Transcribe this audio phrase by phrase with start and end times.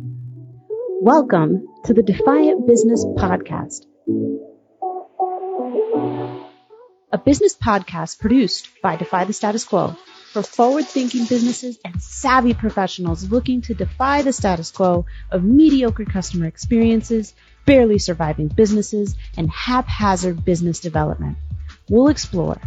[0.00, 3.84] Welcome to the Defiant Business Podcast,
[7.10, 9.96] a business podcast produced by Defy the Status Quo
[10.32, 16.04] for forward thinking businesses and savvy professionals looking to defy the status quo of mediocre
[16.04, 17.34] customer experiences,
[17.66, 21.38] barely surviving businesses, and haphazard business development.
[21.88, 22.60] We'll explore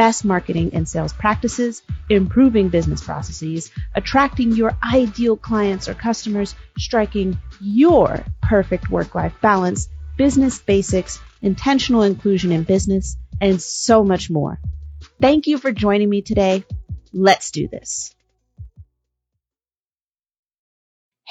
[0.00, 7.36] best marketing and sales practices, improving business processes, attracting your ideal clients or customers, striking
[7.60, 14.58] your perfect work life balance, business basics, intentional inclusion in business, and so much more.
[15.20, 16.64] Thank you for joining me today.
[17.12, 18.14] Let's do this.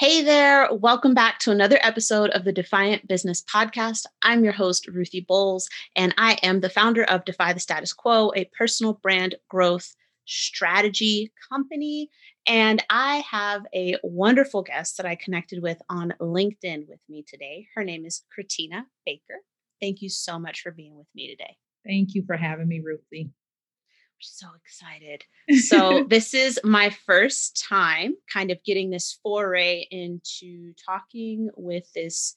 [0.00, 4.06] Hey there, welcome back to another episode of the Defiant Business Podcast.
[4.22, 8.32] I'm your host, Ruthie Bowles, and I am the founder of Defy the Status Quo,
[8.34, 9.94] a personal brand growth
[10.24, 12.08] strategy company.
[12.46, 17.66] And I have a wonderful guest that I connected with on LinkedIn with me today.
[17.74, 19.40] Her name is Kratina Baker.
[19.82, 21.58] Thank you so much for being with me today.
[21.86, 23.32] Thank you for having me, Ruthie
[24.20, 25.24] so excited.
[25.60, 32.34] So, this is my first time kind of getting this foray into talking with this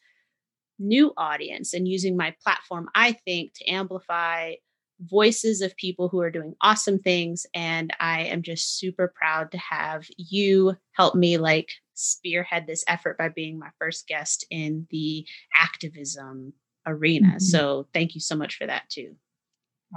[0.79, 4.53] new audience and using my platform, I think, to amplify
[4.99, 7.45] voices of people who are doing awesome things.
[7.53, 13.17] And I am just super proud to have you help me like spearhead this effort
[13.17, 16.53] by being my first guest in the activism
[16.85, 17.27] arena.
[17.27, 17.39] Mm-hmm.
[17.39, 19.15] So, thank you so much for that, too.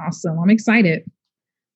[0.05, 0.39] Awesome.
[0.39, 1.11] I'm excited.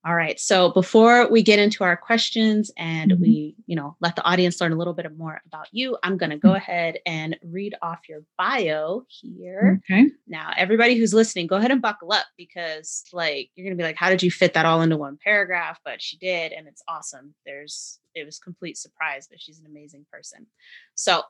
[0.03, 0.41] All right.
[0.41, 3.23] So before we get into our questions and mm-hmm.
[3.23, 6.31] we, you know, let the audience learn a little bit more about you, I'm going
[6.31, 6.57] to go mm-hmm.
[6.57, 9.83] ahead and read off your bio here.
[9.85, 10.07] Okay.
[10.27, 13.87] Now, everybody who's listening, go ahead and buckle up because like you're going to be
[13.87, 15.79] like how did you fit that all into one paragraph?
[15.85, 17.35] But she did and it's awesome.
[17.45, 20.47] There's it was complete surprise, but she's an amazing person.
[20.95, 21.23] So,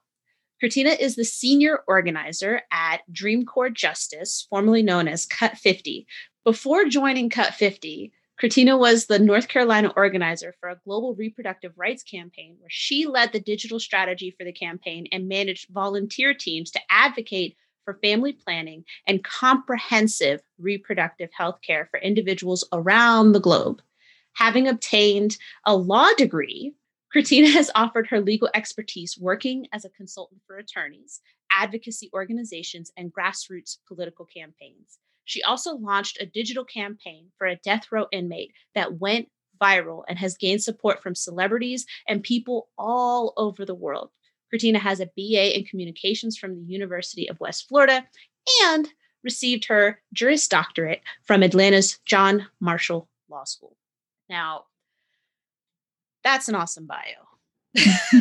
[0.62, 6.06] Kratina is the senior organizer at Dream Corps Justice, formerly known as Cut 50.
[6.44, 12.02] Before joining Cut 50, Kratina was the North Carolina organizer for a global reproductive rights
[12.02, 16.80] campaign where she led the digital strategy for the campaign and managed volunteer teams to
[16.88, 23.82] advocate for family planning and comprehensive reproductive health care for individuals around the globe.
[24.32, 25.36] Having obtained
[25.66, 26.72] a law degree,
[27.14, 33.12] Kratina has offered her legal expertise working as a consultant for attorneys, advocacy organizations, and
[33.12, 34.98] grassroots political campaigns.
[35.30, 39.28] She also launched a digital campaign for a death row inmate that went
[39.62, 44.10] viral and has gained support from celebrities and people all over the world.
[44.52, 48.04] Kratina has a BA in communications from the University of West Florida
[48.64, 48.88] and
[49.22, 53.76] received her Juris Doctorate from Atlanta's John Marshall Law School.
[54.28, 54.64] Now,
[56.24, 58.20] that's an awesome bio.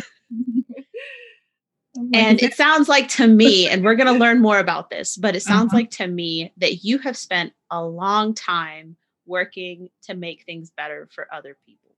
[1.96, 5.34] And it sounds like to me, and we're going to learn more about this, but
[5.34, 5.78] it sounds uh-huh.
[5.78, 8.96] like to me that you have spent a long time
[9.26, 11.90] working to make things better for other people.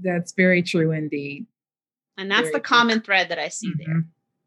[0.00, 1.46] That's very true indeed.
[2.16, 3.04] And that's very the common true.
[3.06, 3.92] thread that I see mm-hmm.
[3.92, 4.04] there.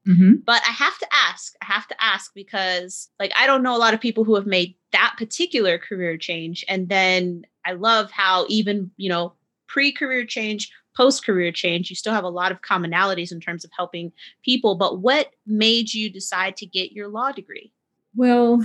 [0.07, 0.33] Mm-hmm.
[0.45, 3.79] But I have to ask, I have to ask because, like, I don't know a
[3.79, 6.63] lot of people who have made that particular career change.
[6.67, 9.33] And then I love how, even, you know,
[9.67, 13.63] pre career change, post career change, you still have a lot of commonalities in terms
[13.63, 14.11] of helping
[14.43, 14.75] people.
[14.75, 17.71] But what made you decide to get your law degree?
[18.15, 18.63] Well,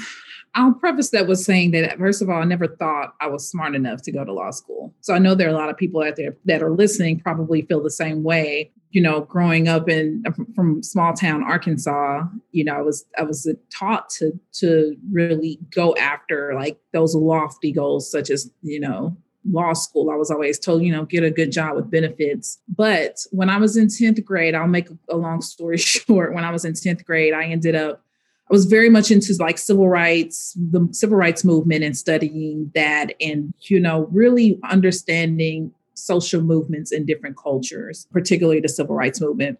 [0.54, 3.74] I'll preface that with saying that, first of all, I never thought I was smart
[3.74, 4.94] enough to go to law school.
[5.00, 7.62] So I know there are a lot of people out there that are listening probably
[7.62, 8.72] feel the same way.
[8.90, 10.24] You know, growing up in
[10.54, 15.94] from small town Arkansas, you know, I was I was taught to to really go
[15.96, 19.16] after like those lofty goals, such as you know
[19.50, 22.59] law school, I was always told, you know, get a good job with benefits.
[22.69, 26.34] But when I was in 10th grade, I'll make a long story short.
[26.34, 28.04] When I was in 10th grade, I ended up,
[28.50, 33.14] I was very much into like civil rights, the civil rights movement and studying that
[33.20, 39.58] and, you know, really understanding social movements in different cultures, particularly the civil rights movement.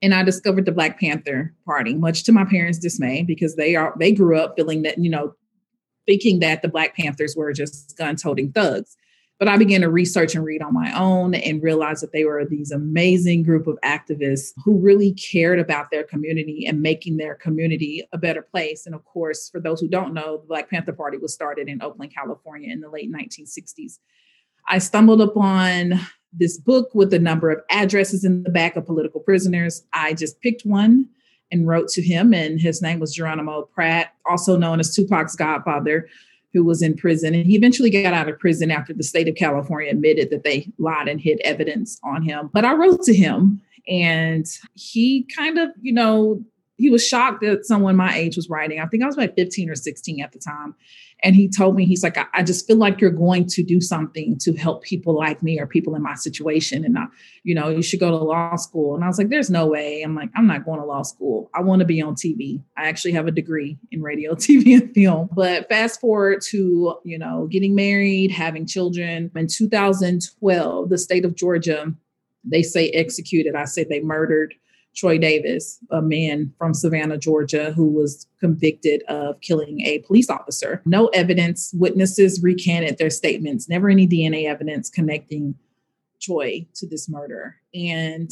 [0.00, 3.94] And I discovered the Black Panther Party, much to my parents' dismay, because they are
[3.98, 5.34] they grew up feeling that, you know,
[6.06, 8.96] thinking that the Black Panthers were just gun-toting thugs.
[9.38, 12.44] But I began to research and read on my own and realized that they were
[12.44, 18.02] these amazing group of activists who really cared about their community and making their community
[18.12, 18.84] a better place.
[18.84, 21.80] And of course, for those who don't know, the Black Panther Party was started in
[21.80, 23.98] Oakland, California in the late 1960s.
[24.68, 26.00] I stumbled upon
[26.32, 29.84] this book with a number of addresses in the back of political prisoners.
[29.92, 31.08] I just picked one
[31.50, 36.08] and wrote to him, and his name was Geronimo Pratt, also known as Tupac's godfather,
[36.58, 37.34] who was in prison.
[37.34, 40.68] And he eventually got out of prison after the state of California admitted that they
[40.78, 42.50] lied and hid evidence on him.
[42.52, 46.44] But I wrote to him And he kind of, you know,
[46.76, 48.80] he was shocked that someone my age was writing.
[48.80, 50.74] I think I was like 15 or 16 at the time.
[51.24, 53.80] And he told me, he's like, I, I, just feel like you're going to do
[53.80, 56.84] something to help people like me or people in my situation.
[56.84, 57.06] And, I,
[57.42, 58.94] you know, you should go to law school.
[58.94, 60.02] And I was like, there's no way.
[60.02, 61.50] I'm like, I'm not going to law school.
[61.54, 62.62] I want to be on TV.
[62.76, 65.28] I actually have a degree in radio, TV, and film.
[65.32, 69.32] But fast forward to, you know, getting married, having children.
[69.34, 71.92] In 2012, the state of Georgia,
[72.44, 73.56] they say executed.
[73.56, 74.54] I say they murdered
[74.98, 80.82] Troy Davis, a man from Savannah, Georgia, who was convicted of killing a police officer.
[80.84, 85.54] No evidence, witnesses recanted their statements, never any DNA evidence connecting
[86.20, 87.54] Troy to this murder.
[87.72, 88.28] And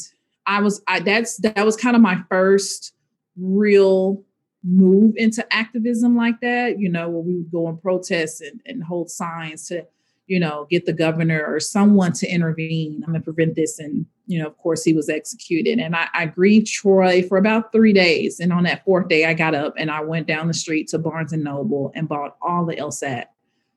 [0.46, 2.92] I was I that's that was kind of my first
[3.36, 4.24] real
[4.64, 8.82] move into activism like that, you know, where we would go and protest and, and
[8.82, 9.86] hold signs to
[10.26, 13.02] you know, get the governor or someone to intervene.
[13.05, 13.78] I'm going to prevent this.
[13.78, 15.78] And, you know, of course, he was executed.
[15.78, 18.40] And I, I, grieved Troy for about three days.
[18.40, 20.99] And on that fourth day, I got up and I went down the street to
[20.99, 23.26] Barnes and Noble and bought all the LSAT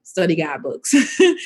[0.03, 0.93] study guidebooks.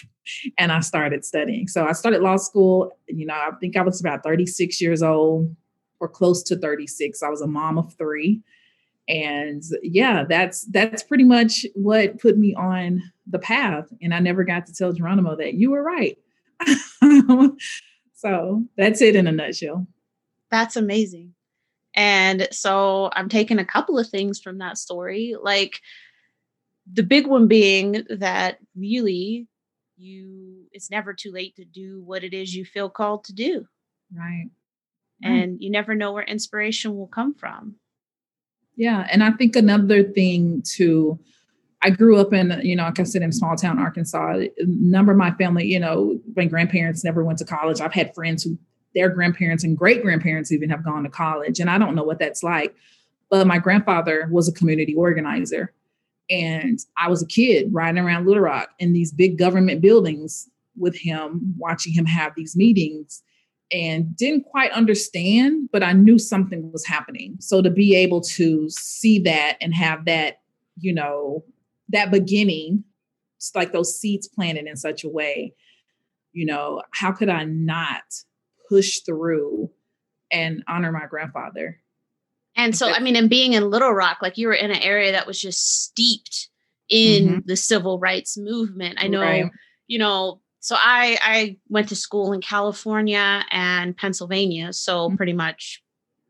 [0.57, 1.67] and I started studying.
[1.67, 2.91] So I started law school.
[3.07, 5.53] You know, I think I was about 36 years old
[5.99, 7.21] or close to 36.
[7.21, 8.41] I was a mom of three
[9.07, 13.85] and yeah that's that's pretty much what put me on the path.
[14.01, 15.53] And i never got to tell geronimo that.
[15.53, 16.17] You were right.
[18.23, 19.85] So that's it in a nutshell.
[20.49, 21.33] That's amazing.
[21.93, 25.35] And so i'm taking a couple of things from that story.
[25.39, 25.81] Like
[26.91, 29.47] the big one being that really
[29.97, 33.65] you it's never too late to do what it is you feel called to do.
[34.15, 34.49] Right.
[35.21, 37.75] And you never know where inspiration will come from
[38.75, 39.07] yeah.
[39.11, 41.19] And I think another thing too,
[41.81, 44.37] I grew up in, you know, like I said, in small town Arkansas.
[44.37, 47.81] A number of my family, you know, my grandparents never went to college.
[47.81, 48.57] I've had friends who
[48.95, 51.59] their grandparents and great grandparents even have gone to college.
[51.59, 52.75] And I don't know what that's like.
[53.29, 55.73] But my grandfather was a community organizer.
[56.29, 60.47] And I was a kid riding around Little Rock in these big government buildings
[60.77, 63.23] with him, watching him have these meetings
[63.73, 67.37] and didn't quite understand, but I knew something was happening.
[67.39, 70.41] So to be able to see that and have that,
[70.77, 71.43] you know,
[71.89, 72.83] that beginning,
[73.37, 75.53] it's like those seeds planted in such a way,
[76.33, 78.03] you know, how could I not
[78.69, 79.71] push through
[80.31, 81.79] and honor my grandfather?
[82.55, 85.13] And so, I mean, and being in Little Rock, like you were in an area
[85.13, 86.49] that was just steeped
[86.89, 87.39] in mm-hmm.
[87.45, 88.99] the civil rights movement.
[89.01, 89.49] I know, right.
[89.87, 95.17] you know, so I I went to school in California and Pennsylvania, so mm-hmm.
[95.17, 95.83] pretty much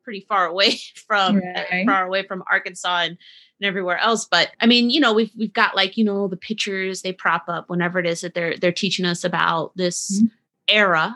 [0.04, 1.86] pretty far away from right.
[1.86, 3.18] far away from Arkansas and,
[3.60, 4.26] and everywhere else.
[4.26, 7.44] But I mean, you know, we've we've got like you know the pictures they prop
[7.48, 10.26] up whenever it is that they're they're teaching us about this mm-hmm.
[10.68, 11.16] era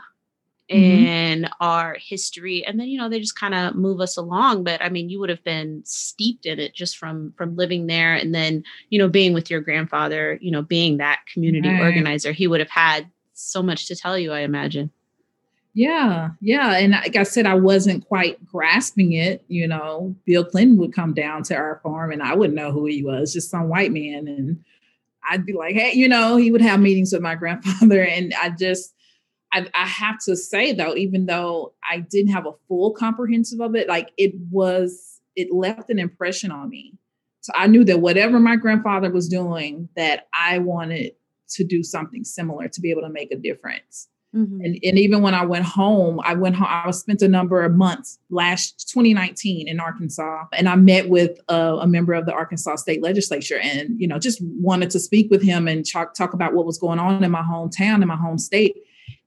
[0.69, 1.05] mm-hmm.
[1.05, 4.81] in our history and then you know they just kind of move us along but
[4.81, 8.35] i mean you would have been steeped in it just from from living there and
[8.35, 11.81] then you know being with your grandfather you know being that community right.
[11.81, 14.91] organizer he would have had so much to tell you i imagine
[15.77, 16.75] yeah, yeah.
[16.75, 19.45] And like I said, I wasn't quite grasping it.
[19.47, 22.87] You know, Bill Clinton would come down to our farm and I wouldn't know who
[22.87, 24.27] he was, just some white man.
[24.27, 24.63] And
[25.29, 28.01] I'd be like, hey, you know, he would have meetings with my grandfather.
[28.03, 28.95] And I just,
[29.53, 33.75] I, I, have to say though, even though I didn't have a full comprehensive of
[33.75, 36.95] it, like it was, it left an impression on me.
[37.42, 41.13] So I knew that whatever my grandfather was doing, that I wanted
[41.51, 44.09] to do something similar to be able to make a difference.
[44.35, 44.61] Mm-hmm.
[44.61, 47.63] And, and even when I went home, I went home, I was spent a number
[47.63, 50.44] of months last 2019 in Arkansas.
[50.51, 54.19] And I met with a, a member of the Arkansas state legislature and, you know,
[54.19, 57.31] just wanted to speak with him and talk, talk about what was going on in
[57.31, 58.75] my hometown, in my home state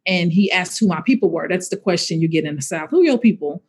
[0.07, 1.49] and he asked who my people were.
[1.49, 2.90] That's the question you get in the South.
[2.90, 3.62] Who your people?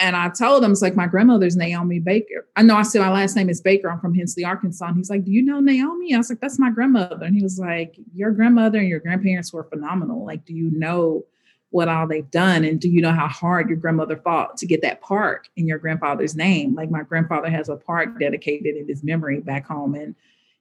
[0.00, 2.46] And I told him, it's like my grandmother's Naomi Baker.
[2.56, 3.90] I know I said my last name is Baker.
[3.90, 4.86] I'm from Hensley, Arkansas.
[4.86, 6.14] And he's like, Do you know Naomi?
[6.14, 7.24] I was like, That's my grandmother.
[7.24, 10.24] And he was like, Your grandmother and your grandparents were phenomenal.
[10.24, 11.24] Like, do you know
[11.70, 12.64] what all they've done?
[12.64, 15.78] And do you know how hard your grandmother fought to get that park in your
[15.78, 16.74] grandfather's name?
[16.74, 19.94] Like, my grandfather has a park dedicated in his memory back home.
[19.94, 20.14] And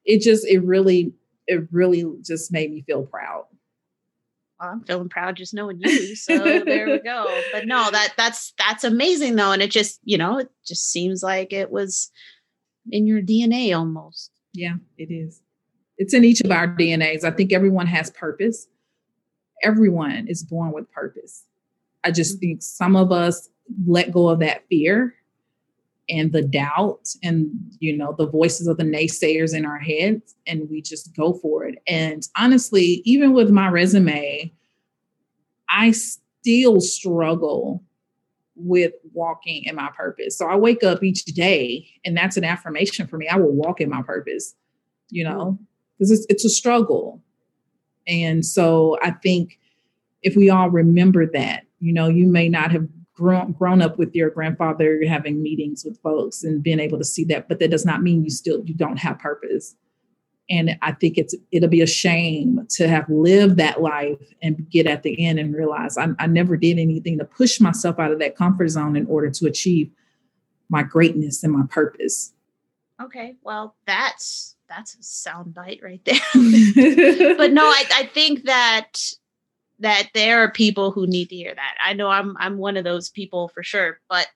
[0.06, 1.14] it just, it really,
[1.48, 3.46] it really just made me feel proud.
[4.60, 6.16] I'm feeling proud just knowing you.
[6.16, 7.26] So there we go.
[7.52, 9.52] But no, that that's that's amazing though.
[9.52, 12.12] And it just, you know, it just seems like it was
[12.92, 14.32] in your DNA almost.
[14.54, 15.42] Yeah, it is.
[15.98, 17.24] It's in each of our DNAs.
[17.24, 18.68] I think everyone has purpose.
[19.64, 21.44] Everyone is born with purpose.
[22.04, 22.40] I just mm-hmm.
[22.40, 23.50] think some of us
[23.86, 25.17] let go of that fear
[26.10, 27.50] and the doubt and
[27.80, 31.66] you know the voices of the naysayers in our heads and we just go for
[31.66, 34.52] it and honestly even with my resume
[35.70, 37.84] i still struggle
[38.58, 40.38] with walking in my purpose.
[40.38, 43.28] So I wake up each day and that's an affirmation for me.
[43.28, 44.56] I will walk in my purpose,
[45.10, 45.64] you know, mm-hmm.
[45.98, 47.22] because it's, it's a struggle.
[48.08, 49.60] And so I think
[50.24, 54.14] if we all remember that, you know, you may not have grown, grown up with
[54.16, 57.86] your grandfather having meetings with folks and being able to see that, but that does
[57.86, 59.76] not mean you still, you don't have purpose.
[60.50, 64.88] And i think it's it'll be a shame to have lived that life and get
[64.88, 68.20] at the end and realize I, I, never did anything to push myself out of
[68.20, 69.92] that comfort zone in order to achieve
[70.70, 72.32] my greatness and my purpose.
[73.02, 76.16] Okay well that's that's a sound bite right there.
[77.38, 79.02] But no I, I think that
[79.80, 82.84] that there are people who need to hear that i know i'm i'm one of
[82.84, 84.28] those people for sure but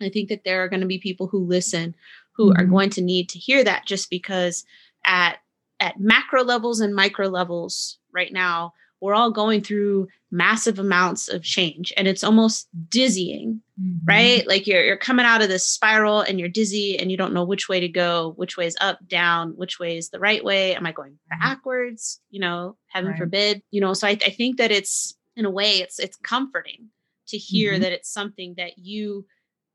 [0.00, 1.94] i think that there are going to be people who listen
[2.36, 2.60] who mm-hmm.
[2.60, 4.64] are going to need to hear that just because
[5.04, 5.38] at
[5.80, 11.42] at macro levels and micro levels right now we're all going through massive amounts of
[11.42, 13.98] change and it's almost dizzying mm-hmm.
[14.04, 17.34] right like you're you're coming out of this spiral and you're dizzy and you don't
[17.34, 20.42] know which way to go which way is up down which way is the right
[20.42, 21.40] way am i going mm-hmm.
[21.40, 23.18] backwards you know heaven right.
[23.18, 26.88] forbid you know so I, I think that it's in a way it's it's comforting
[27.28, 27.82] to hear mm-hmm.
[27.82, 29.26] that it's something that you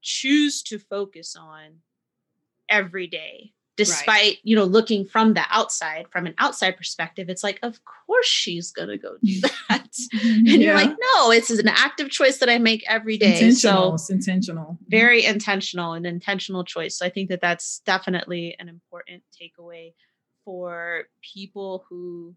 [0.01, 1.77] choose to focus on
[2.67, 4.38] every day despite right.
[4.43, 8.72] you know looking from the outside from an outside perspective it's like of course she's
[8.72, 9.88] gonna go do that
[10.24, 10.57] and yeah.
[10.57, 13.89] you're like no it's an active choice that i make every day intentional.
[13.89, 14.89] so it's intentional mm-hmm.
[14.89, 19.93] very intentional and intentional choice so i think that that's definitely an important takeaway
[20.43, 22.36] for people who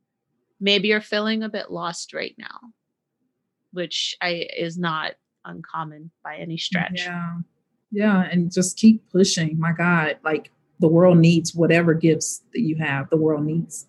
[0.61, 2.61] maybe are feeling a bit lost right now
[3.73, 5.13] which i is not
[5.47, 7.39] uncommon by any stretch yeah
[7.91, 12.77] yeah and just keep pushing my god like the world needs whatever gifts that you
[12.77, 13.87] have the world needs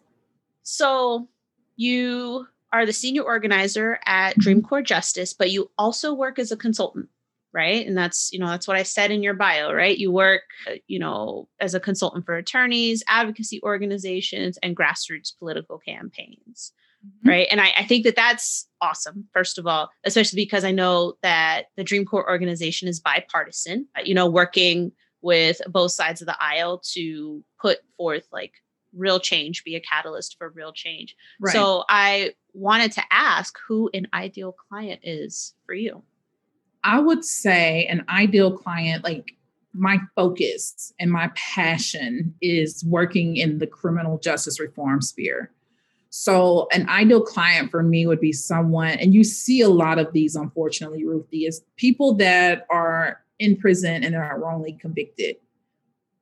[0.64, 1.28] so
[1.76, 4.42] you are the senior organizer at mm-hmm.
[4.42, 7.10] dream corps justice but you also work as a consultant
[7.54, 10.44] right and that's you know that's what i said in your bio right you work
[10.68, 16.72] uh, you know as a consultant for attorneys advocacy organizations and grassroots political campaigns
[17.06, 17.30] mm-hmm.
[17.30, 21.16] right and I, I think that that's awesome first of all especially because i know
[21.24, 26.42] that the dream corps organization is bipartisan you know working with both sides of the
[26.42, 28.54] aisle to put forth like
[28.96, 31.16] real change, be a catalyst for real change.
[31.40, 31.54] Right.
[31.54, 36.04] So I wanted to ask who an ideal client is for you.
[36.84, 39.36] I would say an ideal client, like
[39.74, 45.52] my focus and my passion is working in the criminal justice reform sphere.
[46.14, 50.12] So, an ideal client for me would be someone, and you see a lot of
[50.12, 55.36] these, unfortunately, Ruthie, is people that are in prison and are wrongly convicted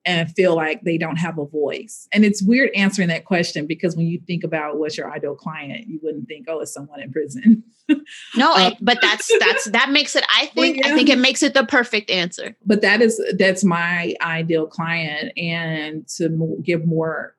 [0.05, 2.07] and feel like they don't have a voice.
[2.13, 5.87] And it's weird answering that question because when you think about what's your ideal client,
[5.87, 7.63] you wouldn't think, oh, it's someone in prison.
[8.35, 10.23] no, uh, but that's that's that makes it.
[10.29, 10.87] I think yeah.
[10.87, 12.55] I think it makes it the perfect answer.
[12.65, 17.35] But that is that's my ideal client, and to give more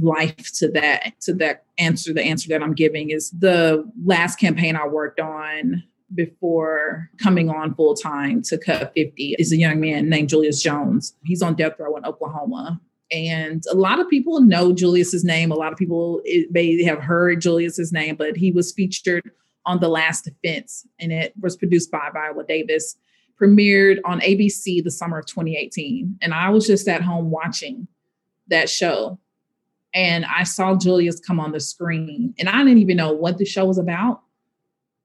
[0.00, 4.76] life to that to that answer, the answer that I'm giving is the last campaign
[4.76, 5.82] I worked on
[6.14, 11.14] before coming on full time to cut 50 is a young man named Julius Jones.
[11.24, 12.80] He's on death row in Oklahoma.
[13.10, 15.50] And a lot of people know Julius's name.
[15.50, 19.30] A lot of people may have heard Julius's name, but he was featured
[19.64, 22.96] on The Last Defense, and it was produced by Viola Davis.
[23.40, 26.18] Premiered on ABC the summer of 2018.
[26.20, 27.86] And I was just at home watching
[28.48, 29.20] that show.
[29.94, 33.44] And I saw Julius come on the screen, and I didn't even know what the
[33.44, 34.22] show was about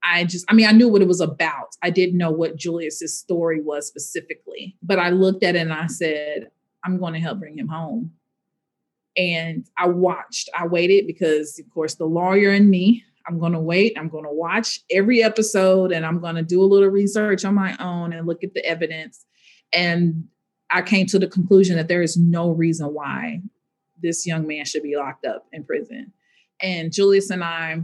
[0.04, 1.76] I just, I mean, I knew what it was about.
[1.82, 5.88] I didn't know what Julius's story was specifically, but I looked at it and I
[5.88, 6.50] said,
[6.84, 8.12] I'm going to help bring him home.
[9.16, 13.60] And I watched, I waited because, of course, the lawyer and me, I'm going to
[13.60, 13.98] wait.
[13.98, 17.56] I'm going to watch every episode and I'm going to do a little research on
[17.56, 19.26] my own and look at the evidence.
[19.72, 20.26] And
[20.70, 23.42] I came to the conclusion that there is no reason why
[24.02, 26.12] this young man should be locked up in prison.
[26.60, 27.82] And Julius and I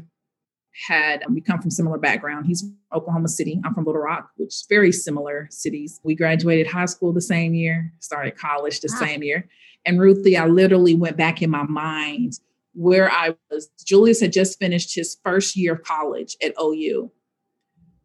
[0.87, 2.45] had we come from similar background.
[2.45, 3.59] He's from Oklahoma City.
[3.63, 5.99] I'm from Little Rock, which is very similar cities.
[6.03, 9.05] We graduated high school the same year, started college the wow.
[9.05, 9.47] same year.
[9.85, 12.33] And Ruthie, I literally went back in my mind
[12.73, 13.69] where I was.
[13.85, 17.11] Julius had just finished his first year of college at OU.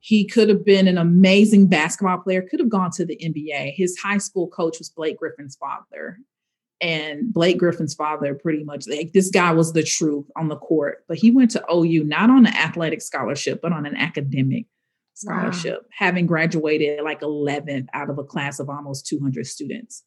[0.01, 3.73] He could have been an amazing basketball player, could have gone to the NBA.
[3.75, 6.19] His high school coach was Blake Griffin's father
[6.85, 11.03] and Blake Griffin's father pretty much like this guy was the truth on the court.
[11.09, 14.67] But he went to OU not on an athletic scholarship, but on an academic
[15.15, 15.89] scholarship, wow.
[15.91, 20.05] having graduated like 11th out of a class of almost 200 students.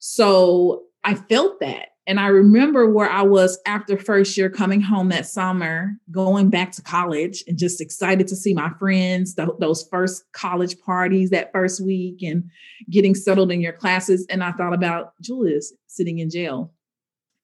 [0.00, 1.90] So I felt that.
[2.06, 6.72] And I remember where I was after first year coming home that summer, going back
[6.72, 11.52] to college and just excited to see my friends, the, those first college parties that
[11.52, 12.50] first week and
[12.90, 14.26] getting settled in your classes.
[14.28, 16.72] And I thought about Julius sitting in jail.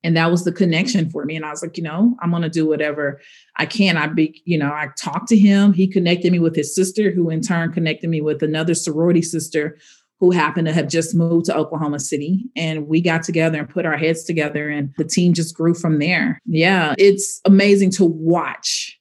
[0.05, 1.37] And that was the connection for me.
[1.37, 3.21] And I was like, you know, I'm going to do whatever
[3.57, 3.97] I can.
[3.97, 5.73] I be, you know, I talked to him.
[5.73, 9.77] He connected me with his sister, who in turn connected me with another sorority sister
[10.21, 12.45] who happened to have just moved to Oklahoma City.
[12.57, 15.99] And we got together and put our heads together, and the team just grew from
[15.99, 16.41] there.
[16.45, 18.99] Yeah, it's amazing to watch,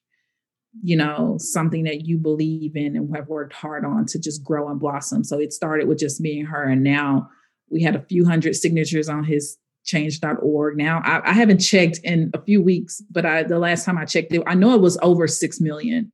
[0.83, 4.69] you know, something that you believe in and have worked hard on to just grow
[4.69, 5.23] and blossom.
[5.23, 7.29] So it started with just me and her, and now
[7.69, 12.29] we had a few hundred signatures on his change.org now I, I haven't checked in
[12.33, 14.97] a few weeks but i the last time i checked it i know it was
[15.01, 16.11] over 6 million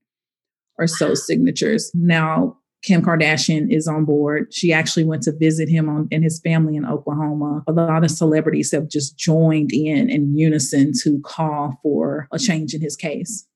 [0.77, 4.53] or so signatures now Kim Kardashian is on board.
[4.53, 7.63] She actually went to visit him on, and his family in Oklahoma.
[7.67, 12.73] A lot of celebrities have just joined in in unison to call for a change
[12.73, 13.47] in his case.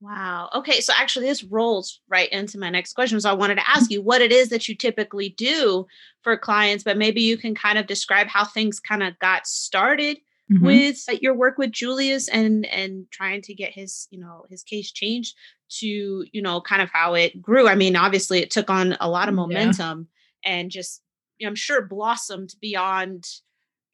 [0.00, 0.50] Wow.
[0.54, 0.80] Okay.
[0.80, 3.20] So actually, this rolls right into my next question.
[3.20, 5.86] So I wanted to ask you what it is that you typically do
[6.22, 10.18] for clients, but maybe you can kind of describe how things kind of got started
[10.52, 10.64] mm-hmm.
[10.64, 14.92] with your work with Julius and and trying to get his you know his case
[14.92, 15.36] changed
[15.68, 19.08] to you know kind of how it grew i mean obviously it took on a
[19.08, 20.08] lot of momentum
[20.44, 20.52] yeah.
[20.52, 21.02] and just
[21.38, 23.26] you know, i'm sure blossomed beyond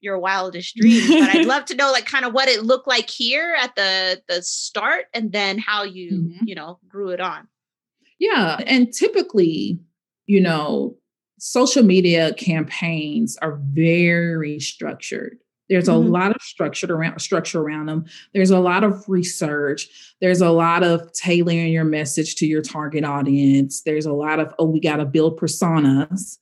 [0.00, 3.08] your wildest dreams but i'd love to know like kind of what it looked like
[3.08, 6.44] here at the the start and then how you mm-hmm.
[6.44, 7.46] you know grew it on
[8.18, 9.78] yeah and typically
[10.26, 10.96] you know
[11.38, 15.38] social media campaigns are very structured
[15.70, 16.10] there's a mm-hmm.
[16.10, 18.04] lot of structure around structure around them.
[18.34, 19.88] There's a lot of research.
[20.20, 23.82] There's a lot of tailoring your message to your target audience.
[23.82, 26.38] There's a lot of oh, we got to build personas,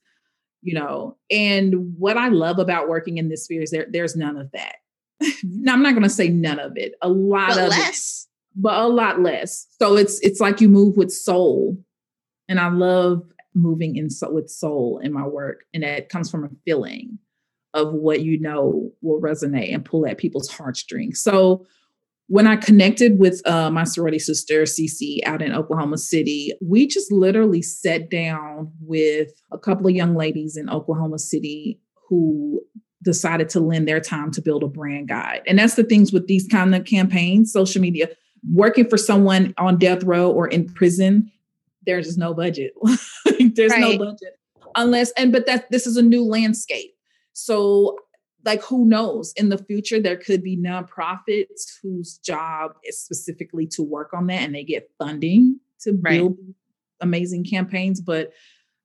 [0.63, 1.15] you know.
[1.29, 4.77] And what I love about working in this sphere is there there's none of that.
[5.43, 6.95] now, I'm not going to say none of it.
[7.03, 9.67] A lot but of less, it, but a lot less.
[9.79, 11.77] So it's it's like you move with soul,
[12.47, 13.21] and I love
[13.53, 17.19] moving in so, with soul in my work, and that comes from a feeling
[17.73, 21.21] of what you know will resonate and pull at people's heartstrings.
[21.21, 21.65] So
[22.27, 27.11] when I connected with uh, my sorority sister, Cece, out in Oklahoma City, we just
[27.11, 32.61] literally sat down with a couple of young ladies in Oklahoma City who
[33.03, 35.41] decided to lend their time to build a brand guide.
[35.47, 38.09] And that's the things with these kind of campaigns, social media,
[38.51, 41.31] working for someone on death row or in prison,
[41.85, 42.73] there's just no budget.
[43.55, 43.81] there's right.
[43.81, 44.37] no budget.
[44.75, 46.93] Unless, and but that this is a new landscape.
[47.45, 47.97] So,
[48.45, 49.33] like, who knows?
[49.35, 54.41] In the future, there could be nonprofits whose job is specifically to work on that
[54.41, 56.55] and they get funding to build right.
[57.01, 58.01] amazing campaigns.
[58.01, 58.31] But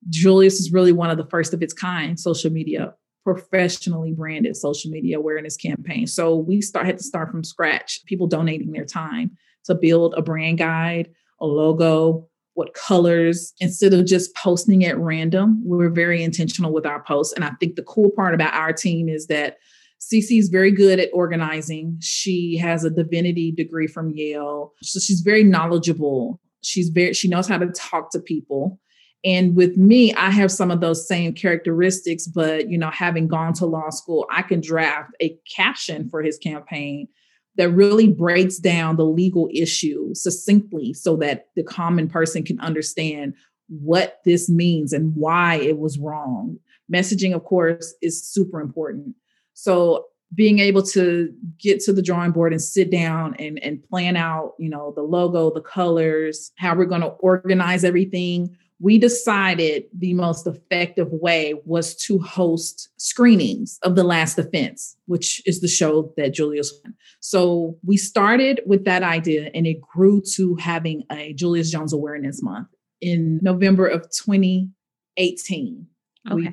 [0.09, 4.91] Julius is really one of the first of its kind social media professionally branded social
[4.91, 6.07] media awareness campaign.
[6.07, 8.05] So we start had to start from scratch.
[8.05, 9.31] People donating their time
[9.65, 15.61] to build a brand guide, a logo, what colors instead of just posting at random
[15.65, 19.09] we're very intentional with our posts and i think the cool part about our team
[19.09, 19.57] is that
[20.01, 21.97] Cece is very good at organizing.
[22.01, 24.75] She has a divinity degree from Yale.
[24.83, 26.41] So she's very knowledgeable.
[26.63, 28.81] She's very she knows how to talk to people.
[29.25, 33.55] And with me, I have some of those same characteristics, but you know, having gone
[33.55, 37.09] to law school, I can draft a caption for his campaign
[37.57, 43.35] that really breaks down the legal issue succinctly so that the common person can understand
[43.69, 46.59] what this means and why it was wrong.
[46.93, 49.15] Messaging, of course, is super important.
[49.55, 54.17] So being able to get to the drawing board and sit down and, and plan
[54.17, 59.85] out, you know, the logo, the colors, how we're going to organize everything, we decided
[59.97, 65.69] the most effective way was to host screenings of The Last Defense, which is the
[65.69, 66.95] show that Julius won.
[67.21, 72.43] So we started with that idea and it grew to having a Julius Jones Awareness
[72.43, 72.69] Month
[73.01, 75.87] in November of 2018.
[76.31, 76.35] Okay.
[76.35, 76.51] We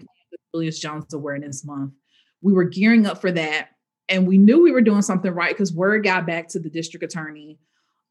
[0.54, 1.92] Julius Jones Awareness Month.
[2.42, 3.72] We were gearing up for that
[4.08, 7.04] and we knew we were doing something right because word got back to the district
[7.04, 7.60] attorney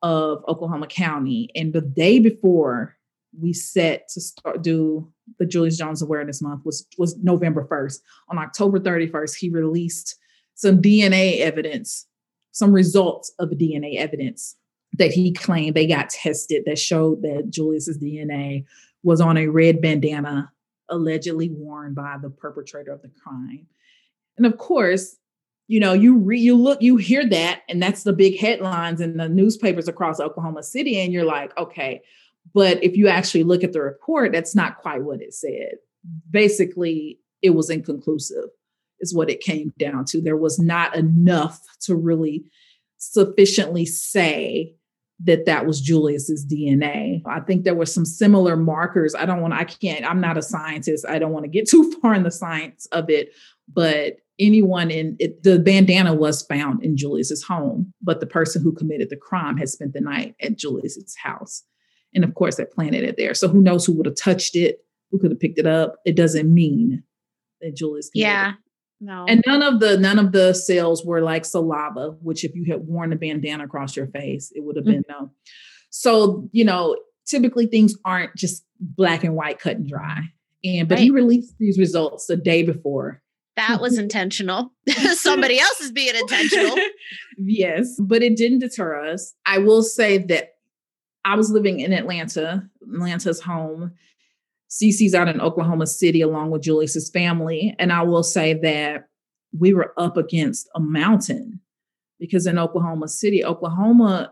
[0.02, 1.48] of Oklahoma County.
[1.54, 2.98] And the day before
[3.38, 8.00] we set to start do the Julius Jones Awareness Month was was November 1st.
[8.28, 10.16] On October 31st, he released
[10.54, 12.06] some DNA evidence,
[12.50, 14.56] some results of DNA evidence
[14.98, 18.64] that he claimed they got tested that showed that Julius's DNA
[19.02, 20.50] was on a red bandana
[20.88, 23.66] allegedly worn by the perpetrator of the crime.
[24.36, 25.16] And of course,
[25.68, 29.16] you know, you re, you look, you hear that, and that's the big headlines in
[29.16, 32.02] the newspapers across Oklahoma City, and you're like, okay,
[32.52, 35.74] but if you actually look at the report, that's not quite what it said.
[36.30, 38.50] Basically, it was inconclusive.
[39.00, 40.20] is what it came down to.
[40.20, 42.44] There was not enough to really
[42.98, 44.74] sufficiently say
[45.22, 47.22] that that was Julius's DNA.
[47.26, 49.14] I think there were some similar markers.
[49.14, 51.04] I don't want I can't I'm not a scientist.
[51.08, 53.32] I don't want to get too far in the science of it,
[53.72, 58.72] but anyone in it, the bandana was found in Julius's home, but the person who
[58.72, 61.62] committed the crime had spent the night at Julius's house.
[62.14, 63.34] And of course, they planted it there.
[63.34, 65.96] So who knows who would have touched it, who could have picked it up.
[66.04, 67.02] It doesn't mean
[67.60, 68.10] that Julius.
[68.14, 68.54] Yeah.
[69.00, 69.24] No.
[69.28, 72.86] And none of the none of the cells were like saliva, which if you had
[72.86, 75.24] worn a bandana across your face, it would have been mm-hmm.
[75.24, 75.30] no.
[75.90, 76.96] So, you know,
[77.26, 80.20] typically things aren't just black and white, cut and dry.
[80.62, 81.04] And but right.
[81.04, 83.22] he released these results the day before
[83.60, 84.72] that was intentional.
[85.14, 86.76] Somebody else is being intentional.
[87.38, 89.34] yes, but it didn't deter us.
[89.46, 90.54] I will say that
[91.24, 93.92] I was living in Atlanta, Atlanta's home.
[94.70, 97.74] Cece's out in Oklahoma City along with Julius's family.
[97.78, 99.08] And I will say that
[99.58, 101.60] we were up against a mountain
[102.18, 104.30] because in Oklahoma City, Oklahoma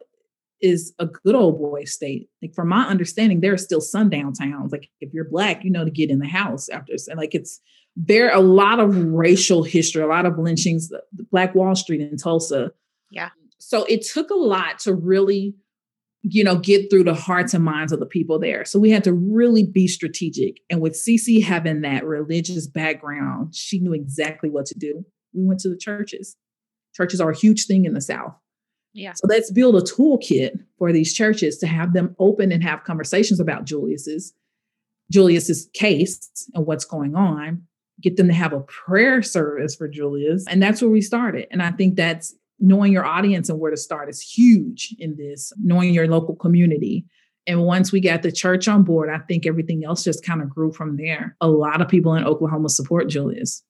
[0.61, 2.29] is a good old boy state.
[2.43, 4.73] Like from my understanding, there are still sundown towns.
[4.73, 6.95] Like if you're black, you know to get in the house after.
[7.09, 7.61] And like it's
[7.97, 10.93] there are a lot of racial history, a lot of lynchings,
[11.33, 12.71] Black Wall Street in Tulsa.
[13.11, 13.31] Yeah.
[13.59, 15.55] So it took a lot to really,
[16.23, 18.65] you know, get through the hearts and minds of the people there.
[18.65, 20.61] So we had to really be strategic.
[20.69, 25.05] And with Cece having that religious background, she knew exactly what to do.
[25.33, 26.37] We went to the churches.
[26.95, 28.35] Churches are a huge thing in the South.
[28.95, 29.13] Yeah.
[29.15, 33.39] So let's build a toolkit for these churches to have them open and have conversations
[33.39, 34.35] about Julius's
[35.11, 37.63] Julius's case and what's going on
[38.01, 40.45] get them to have a prayer service for Julius.
[40.49, 41.47] And that's where we started.
[41.51, 45.53] And I think that's knowing your audience and where to start is huge in this,
[45.63, 47.05] knowing your local community.
[47.47, 50.51] And once we got the church on board, I think everything else just kind of
[50.51, 51.37] grew from there.
[51.41, 53.63] A lot of people in Oklahoma support Julius.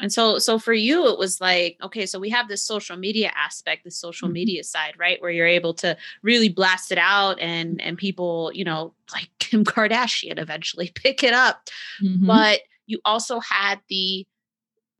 [0.00, 3.30] And so so for you it was like okay so we have this social media
[3.36, 4.34] aspect the social mm-hmm.
[4.34, 8.64] media side right where you're able to really blast it out and and people you
[8.64, 11.68] know like Kim Kardashian eventually pick it up
[12.02, 12.26] mm-hmm.
[12.26, 14.26] but you also had the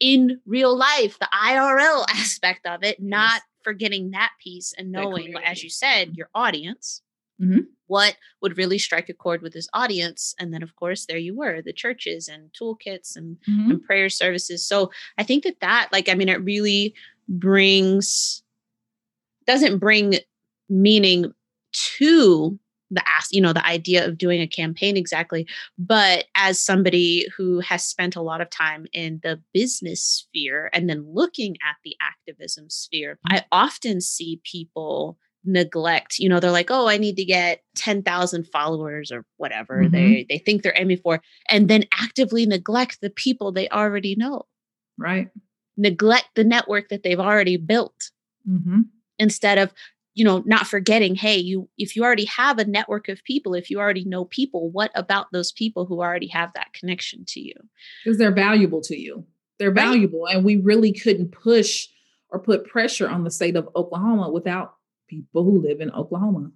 [0.01, 3.43] in real life, the IRL aspect of it, not yes.
[3.63, 7.03] forgetting that piece and knowing, as you said, your audience,
[7.41, 7.61] mm-hmm.
[7.87, 10.35] what would really strike a chord with this audience.
[10.39, 13.71] And then, of course, there you were the churches and toolkits and, mm-hmm.
[13.71, 14.67] and prayer services.
[14.67, 16.95] So I think that that, like, I mean, it really
[17.29, 18.43] brings,
[19.47, 20.19] doesn't bring
[20.69, 21.33] meaning
[21.73, 22.59] to
[22.91, 25.47] the ask you know the idea of doing a campaign exactly
[25.79, 30.89] but as somebody who has spent a lot of time in the business sphere and
[30.89, 36.71] then looking at the activism sphere i often see people neglect you know they're like
[36.71, 39.93] oh i need to get 10,000 followers or whatever mm-hmm.
[39.93, 44.43] they they think they're aiming for and then actively neglect the people they already know
[44.99, 45.31] right
[45.79, 48.11] neglect the network that they've already built
[48.47, 48.83] mm-hmm.
[49.19, 49.73] instead of
[50.15, 53.71] you know not forgetting hey you if you already have a network of people if
[53.71, 57.55] you already know people what about those people who already have that connection to you?
[58.05, 59.25] Because they're valuable to you.
[59.59, 60.37] They're valuable right.
[60.37, 61.87] and we really couldn't push
[62.31, 64.75] or put pressure on the state of oklahoma without
[65.09, 66.51] people who live in oklahoma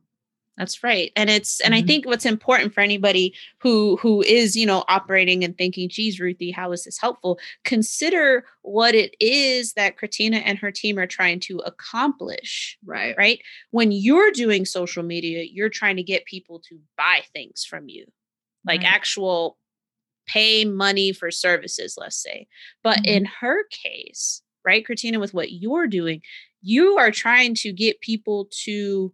[0.56, 1.10] that's right.
[1.16, 1.82] And it's and mm-hmm.
[1.82, 6.20] I think what's important for anybody who who is, you know, operating and thinking, geez,
[6.20, 7.38] Ruthie, how is this helpful?
[7.64, 12.78] Consider what it is that Christina and her team are trying to accomplish.
[12.84, 13.16] Right.
[13.18, 13.40] Right.
[13.70, 18.06] When you're doing social media, you're trying to get people to buy things from you.
[18.64, 18.92] Like right.
[18.92, 19.58] actual
[20.26, 22.46] pay money for services, let's say.
[22.82, 23.16] But mm-hmm.
[23.16, 26.22] in her case, right, Christina, with what you're doing,
[26.62, 29.12] you are trying to get people to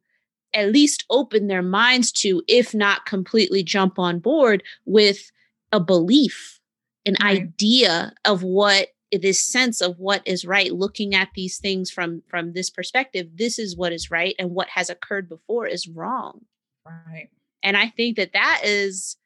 [0.54, 5.30] at least open their minds to, if not completely jump on board with
[5.72, 6.60] a belief,
[7.06, 7.42] an right.
[7.42, 12.52] idea of what this sense of what is right looking at these things from from
[12.52, 16.42] this perspective this is what is right and what has occurred before is wrong.
[16.86, 17.28] Right.
[17.62, 19.16] And i think that that is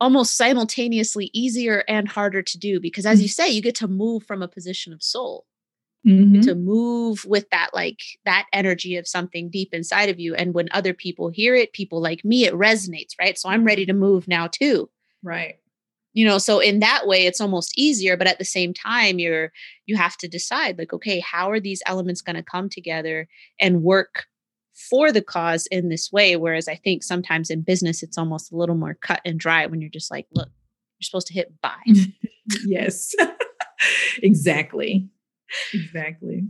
[0.00, 3.42] almost simultaneously easier and harder to do because as you mm-hmm.
[3.42, 5.46] say you get to move from a position of soul
[6.06, 6.40] mm-hmm.
[6.40, 10.68] to move with that like that energy of something deep inside of you and when
[10.72, 13.38] other people hear it people like me it resonates right?
[13.38, 14.90] So i'm ready to move now too.
[15.22, 15.56] Right.
[16.12, 19.52] You know so in that way it's almost easier but at the same time you're
[19.86, 23.28] you have to decide like okay how are these elements going to come together
[23.60, 24.26] and work
[24.90, 26.36] for the cause in this way?
[26.36, 29.80] Whereas i think sometimes in business it's almost a little more cut and dry when
[29.80, 30.48] you're just like look
[30.98, 31.80] you're supposed to hit buy.
[32.66, 33.14] Yes.
[34.22, 35.08] Exactly
[35.72, 36.44] exactly.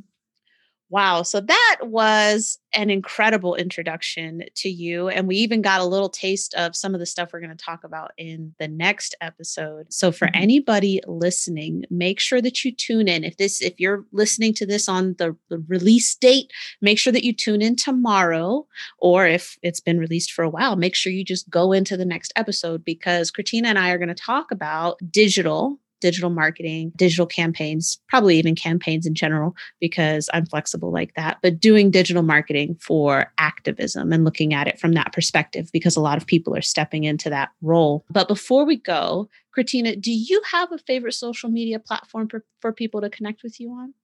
[0.94, 1.22] Wow.
[1.22, 5.08] So that was an incredible introduction to you.
[5.08, 7.64] And we even got a little taste of some of the stuff we're going to
[7.64, 9.92] talk about in the next episode.
[9.92, 10.42] So for mm-hmm.
[10.42, 13.24] anybody listening, make sure that you tune in.
[13.24, 17.24] If this, if you're listening to this on the, the release date, make sure that
[17.24, 18.64] you tune in tomorrow.
[18.98, 22.04] Or if it's been released for a while, make sure you just go into the
[22.04, 27.24] next episode because Kratina and I are going to talk about digital digital marketing, digital
[27.24, 32.76] campaigns, probably even campaigns in general, because I'm flexible like that, but doing digital marketing
[32.78, 36.60] for activism and looking at it from that perspective, because a lot of people are
[36.60, 38.04] stepping into that role.
[38.10, 42.70] But before we go, Kratina, do you have a favorite social media platform for, for
[42.70, 43.94] people to connect with you on?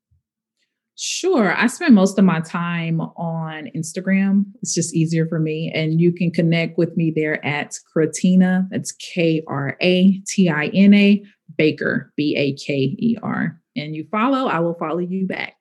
[1.02, 1.56] Sure.
[1.56, 4.44] I spend most of my time on Instagram.
[4.60, 5.72] It's just easier for me.
[5.74, 8.68] And you can connect with me there at Kratina.
[8.70, 11.22] That's K R A T I N A
[11.60, 13.60] Baker, B A K E R.
[13.76, 15.56] And you follow, I will follow you back.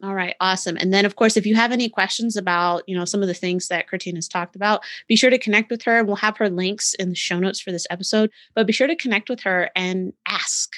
[0.00, 0.76] All right, awesome.
[0.76, 3.34] And then, of course, if you have any questions about, you know, some of the
[3.34, 5.98] things that has talked about, be sure to connect with her.
[5.98, 8.30] And we'll have her links in the show notes for this episode.
[8.54, 10.70] But be sure to connect with her and ask.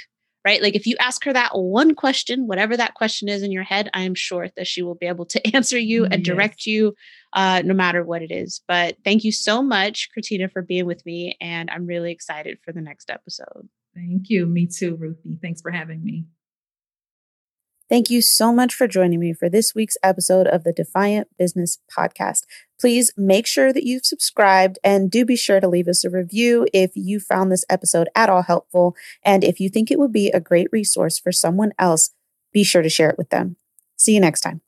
[0.47, 3.63] Right, like if you ask her that one question, whatever that question is in your
[3.63, 6.95] head, I am sure that she will be able to answer you and direct you,
[7.35, 8.63] uh, no matter what it is.
[8.69, 12.73] But thank you so much, Kratina, for being with me, and I'm really excited for
[12.73, 13.69] the next episode.
[13.95, 14.47] Thank you.
[14.47, 15.39] Me too, Ruthie.
[15.41, 16.27] Thanks for having me.
[17.89, 21.79] Thank you so much for joining me for this week's episode of the Defiant Business
[21.97, 22.41] Podcast.
[22.81, 26.67] Please make sure that you've subscribed and do be sure to leave us a review
[26.73, 28.97] if you found this episode at all helpful.
[29.23, 32.11] And if you think it would be a great resource for someone else,
[32.53, 33.57] be sure to share it with them.
[33.97, 34.63] See you next time.